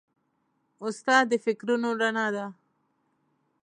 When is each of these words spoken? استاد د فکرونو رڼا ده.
استاد 0.85 1.23
د 1.31 1.33
فکرونو 1.45 1.89
رڼا 2.01 2.27
ده. 2.35 2.45